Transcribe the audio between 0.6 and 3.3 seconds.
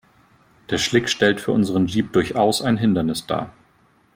Der Schlick stellt für unseren Jeep durchaus ein Hindernis